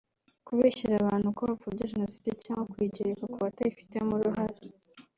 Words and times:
kubeshyera 0.45 0.95
abantu 0.97 1.27
ko 1.37 1.41
bapfobya 1.49 1.91
jenoside 1.93 2.29
cyangwa 2.43 2.69
kuyigereka 2.71 3.23
kubatayifitemo 3.33 4.11
uruhare 4.15 4.59